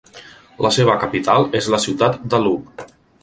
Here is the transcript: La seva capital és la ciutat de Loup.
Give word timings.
La 0.65 0.71
seva 0.77 0.95
capital 1.03 1.45
és 1.61 1.69
la 1.75 1.81
ciutat 1.85 2.19
de 2.35 2.43
Loup. 2.47 2.85